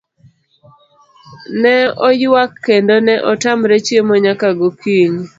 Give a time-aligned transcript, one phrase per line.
[1.61, 1.75] Ne
[2.07, 5.23] oyuak kendo ne otamre chiemo nyaka gokinyi.